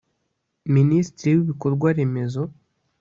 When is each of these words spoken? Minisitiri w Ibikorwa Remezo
Minisitiri 0.75 1.31
w 1.35 1.39
Ibikorwa 1.43 1.87
Remezo 1.97 2.41